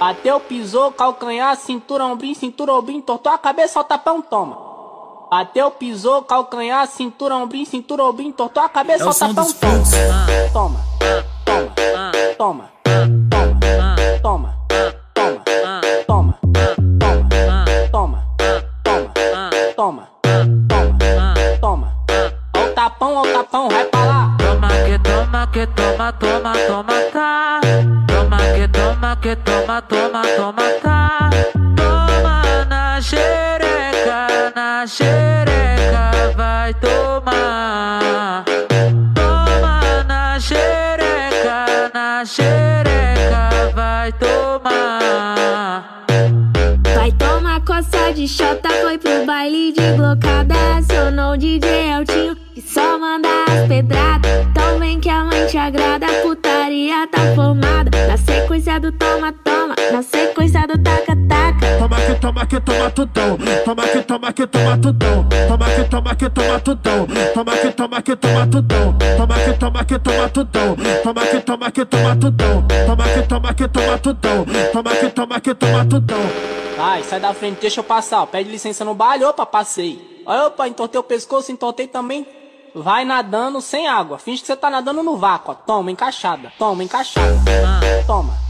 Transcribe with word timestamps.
Bateu, 0.00 0.40
pisou, 0.40 0.90
calcanhar, 0.92 1.54
cintura, 1.56 2.06
ombrinho, 2.06 2.34
cintura, 2.34 2.72
ombrinho, 2.72 3.02
tortou 3.02 3.30
a 3.30 3.36
cabeça, 3.36 3.78
o 3.78 3.84
tapão, 3.84 4.22
toma. 4.22 4.56
Bateu, 5.30 5.70
pisou, 5.72 6.22
calcanhar, 6.22 6.86
cintura, 6.86 7.36
ombrinho, 7.36 7.66
cintura, 7.66 8.04
ombrinho, 8.04 8.32
tortou 8.32 8.62
a 8.62 8.68
cabeça, 8.70 9.04
É 9.04 9.06
o 9.06 9.12
tapão, 9.12 9.52
toma. 9.52 9.76
Toma, 10.54 10.80
toma, 11.44 11.74
toma, 12.38 12.70
toma, 13.28 13.90
toma, 14.22 14.56
toma, 15.12 15.44
toma, 16.06 16.38
toma, 17.92 18.24
toma, 18.96 19.18
toma, 19.76 20.08
toma, 20.66 21.34
toma. 21.60 21.92
Ó 22.56 22.64
o 22.64 22.72
tapão, 22.72 23.16
ó 23.16 23.22
o 23.22 23.32
tapão, 23.34 23.68
vai 23.68 23.84
pra 23.84 24.04
lá. 24.06 24.36
Toma 24.38 24.68
que 24.68 24.98
toma 24.98 25.46
que 25.48 25.66
toma, 25.66 26.12
toma, 26.14 26.52
toma, 26.66 27.09
que 29.16 29.34
toma, 29.36 29.82
toma, 29.82 30.22
toma, 30.36 30.62
tá. 30.82 31.30
Toma 31.76 32.64
na 32.68 33.00
xereca, 33.00 34.52
na 34.54 34.86
xereca, 34.86 36.32
vai 36.36 36.72
tomar. 36.74 38.44
Toma 39.14 40.04
na 40.06 40.38
xereca, 40.38 41.90
na 41.92 42.24
xereca, 42.24 43.72
vai 43.74 44.12
tomar. 44.12 46.04
Vai 46.94 47.12
tomar 47.12 47.60
coça 47.62 48.12
de 48.12 48.28
chota, 48.28 48.68
foi 48.82 48.96
pro 48.98 49.24
baile 49.26 49.72
de 49.72 49.92
blocada. 49.96 50.54
Acionou 50.78 51.32
o 51.32 51.36
DJ 51.36 51.90
Eltinho 51.90 52.36
e 52.54 52.60
só 52.60 52.98
manda 52.98 53.28
as 53.48 53.66
pedradas. 53.66 54.30
Então 54.50 54.78
vem 54.78 55.00
que 55.00 55.08
a 55.08 55.24
mãe 55.24 55.46
te 55.46 55.58
agrada, 55.58 56.06
putaria 56.22 57.06
tá 57.08 57.34
formada 57.34 57.69
sequência 58.50 58.80
do 58.80 58.90
toma, 58.90 59.32
toma, 59.44 59.76
na 59.92 60.02
sequência 60.02 60.66
do 60.66 60.76
taca, 60.82 61.16
taca. 61.28 61.78
Toma 61.78 61.96
que 62.00 62.14
toma 62.20 62.46
que 62.46 62.60
toma 62.60 62.90
tudão, 62.90 63.38
toma 63.64 63.82
que 63.86 64.02
toma 64.02 64.32
que 64.32 64.46
toma 64.46 64.78
tudão, 64.78 65.28
toma 65.48 65.66
que 65.70 65.84
toma 65.84 66.14
que 66.16 66.30
toma 66.30 66.60
tudão, 66.60 67.06
toma 67.32 67.56
que 67.56 67.70
toma 67.70 68.02
que 68.02 68.16
toma 68.16 68.46
tudão, 68.48 68.96
toma 69.16 69.34
que 69.38 69.52
toma 69.52 69.84
que 69.84 69.98
toma 70.00 70.28
tudão, 70.28 70.76
toma 71.04 71.26
que 71.26 71.40
toma 71.40 71.70
que 71.70 71.84
toma 71.84 72.16
tudão, 72.16 72.66
toma 72.86 73.04
que 73.04 73.22
toma 73.22 73.54
que 73.54 73.68
toma 73.68 73.98
tudão, 73.98 74.46
toma 74.72 74.96
que 74.96 75.10
toma 75.10 75.40
que 75.40 75.54
toma 75.54 75.84
tudão. 75.84 76.20
Vai, 76.76 77.04
sai 77.04 77.20
da 77.20 77.32
frente, 77.32 77.60
deixa 77.60 77.78
eu 77.78 77.84
passar, 77.84 78.26
pede 78.26 78.50
licença 78.50 78.84
no 78.84 78.94
baile, 78.94 79.24
opa, 79.24 79.46
passei. 79.46 80.24
Opa, 80.26 80.66
entortei 80.66 80.98
o 80.98 81.04
pescoço, 81.04 81.52
entortei 81.52 81.86
também. 81.86 82.26
Vai 82.74 83.04
nadando 83.04 83.60
sem 83.60 83.88
água. 83.88 84.18
Finge 84.18 84.42
que 84.42 84.46
você 84.46 84.56
tá 84.56 84.70
nadando 84.70 85.02
no 85.02 85.16
vácuo. 85.16 85.52
Ó. 85.52 85.54
Toma, 85.54 85.90
encaixada. 85.90 86.52
Toma, 86.58 86.84
encaixada. 86.84 87.34
Toma 88.06 88.49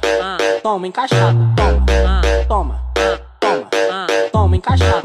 toma, 0.00 0.38
toma, 0.62 0.86
encaixada. 0.86 1.38
Toma, 1.56 2.22
toma, 2.48 2.80
toma, 3.40 4.06
toma, 4.32 4.56
encaixada. 4.56 5.02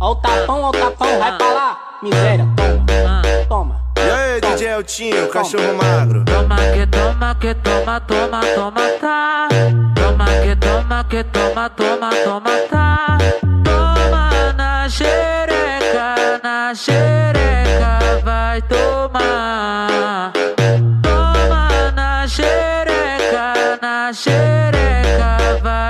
Ó 0.00 0.10
o 0.10 0.14
tapão, 0.16 0.62
ó 0.62 0.68
o 0.68 0.72
tapão, 0.72 1.18
vai 1.18 1.36
pra 1.36 1.52
lá. 1.52 1.78
Miséria, 2.02 2.46
toma, 2.56 3.22
toma. 3.48 3.84
E 3.96 4.10
aí, 4.10 4.40
DJ 4.40 4.68
Eltinho, 4.68 5.28
cachorro 5.28 5.74
magro? 5.74 6.24
Toma 6.24 6.56
que 6.56 6.86
toma 6.86 7.34
que 7.36 7.54
toma, 7.54 8.00
toma, 8.00 8.40
toma, 8.54 8.88
tá. 9.00 9.48
Toma 9.94 10.26
que 10.42 10.56
toma 10.56 11.04
que 11.04 11.24
toma, 11.24 11.70
toma, 11.70 12.10
toma, 12.24 12.50
tá. 12.70 13.18
Toma 13.64 14.52
na 14.56 14.88
xereca, 14.88 16.40
na 16.42 16.74
xereca, 16.74 18.20
vai 18.22 18.60
tomar. 18.62 20.32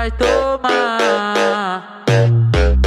Vai 0.05 0.11
tomar. 0.11 2.03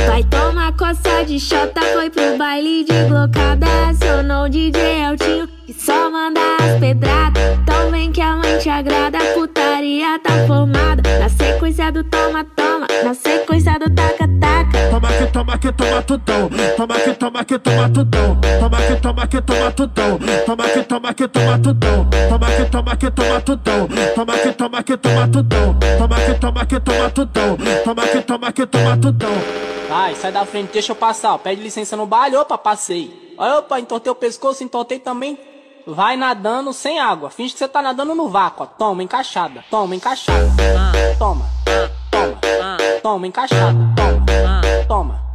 Vai 0.06 0.22
tomar 0.24 0.72
coça 0.77 1.25
de 1.25 1.41
chota, 1.41 1.80
foi 1.92 2.10
pro 2.10 2.37
baile 2.37 2.84
de 2.84 2.92
blocada. 3.09 3.66
Acionou 3.88 4.44
o 4.44 4.48
DJ 4.48 5.03
Eltinho 5.03 5.48
e 5.66 5.72
só 5.72 6.10
manda 6.10 6.41
as 6.60 6.78
pedradas. 6.78 7.42
Então 7.62 7.91
vem 7.91 8.12
que 8.12 8.20
a 8.20 8.37
mãe 8.37 8.59
te 8.59 8.69
agrada, 8.69 9.19
a 9.19 9.34
putaria 9.34 10.19
tá 10.20 10.47
formada. 10.47 11.03
Na 11.19 11.28
sequência 11.28 11.91
do 11.91 12.04
toma, 12.04 12.44
toma, 12.44 12.87
na 13.03 13.15
sequência 13.15 13.78
do. 13.78 13.91
Toma 13.91 14.07
toma 15.38 15.56
que 15.56 15.72
toma 15.72 16.03
tudão. 16.03 16.50
Toma 16.76 16.99
que 16.99 17.15
toma 17.15 17.44
que 17.44 17.59
toma 17.59 17.88
tudão. 17.88 18.41
Toma 18.59 18.78
que 18.82 18.97
toma 18.97 19.26
que 19.28 19.41
toma 19.41 19.71
tudão. 19.71 20.19
Toma 20.44 20.69
que 20.69 20.82
toma 20.82 21.15
que 21.15 21.28
toma 21.28 21.59
tudão. 21.59 22.09
Toma 22.28 22.49
que 22.49 22.65
toma 22.65 22.97
que 22.97 23.10
toma 23.10 23.41
tudão. 23.41 23.88
Toma 24.16 24.38
que 24.38 24.53
toma 24.53 24.82
que 24.82 24.97
toma 24.97 25.28
tudão. 25.28 25.78
Toma 25.98 26.16
que 26.16 26.34
toma 26.34 26.66
que 26.66 26.81
toma 26.81 27.10
tudão. 27.10 27.56
Toma 27.84 28.09
que 28.09 28.21
toma 28.22 28.53
que 28.53 28.66
toma 28.66 28.97
tudão. 28.97 29.31
Vai, 29.88 30.15
sai 30.16 30.32
da 30.32 30.44
frente, 30.44 30.72
deixa 30.72 30.91
eu 30.91 30.97
passar. 30.97 31.34
ó. 31.34 31.38
Pede 31.38 31.62
licença 31.62 31.97
no 31.97 32.04
baile, 32.04 32.37
opa, 32.37 32.59
passei. 32.59 33.34
Opa, 33.38 33.78
entortei 33.78 34.10
o 34.10 34.16
pescoço, 34.16 34.65
entortei 34.65 34.98
também. 34.98 35.38
Vai 35.87 36.16
nadando 36.16 36.72
sem 36.72 36.98
água. 36.98 37.31
Finge 37.31 37.53
que 37.53 37.60
você 37.60 37.69
tá 37.69 37.81
nadando 37.81 38.15
no 38.15 38.28
vácuo, 38.28 38.65
ó. 38.65 38.66
Toma, 38.66 39.04
encaixada. 39.04 39.65
Toma, 39.71 39.94
encaixada. 39.94 40.48
Toma, 41.16 41.47
toma, 42.10 42.38
toma, 43.03 43.27
encaixada. 43.27 43.78
Toma, 43.97 44.60
toma, 44.87 45.28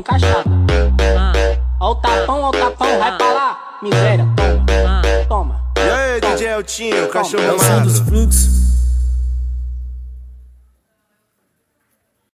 encaixada. 0.00 0.44
Ó 1.78 1.92
o 1.92 1.94
tapão, 1.94 2.42
ó 2.42 2.48
o 2.48 2.52
tapão, 2.52 2.98
vai 2.98 3.16
pra 3.16 3.32
lá. 3.32 3.58
Miséria, 3.82 4.26
toma, 4.36 5.02
toma. 5.28 5.60
E 5.76 5.80
aí, 5.80 6.20
DJ 6.20 6.48
Eltinho, 6.48 7.08
cachorro 7.08 7.44
É 7.44 7.52
o 7.52 7.58
som 7.58 7.82
dos 7.82 7.98
fluxos. 8.00 8.59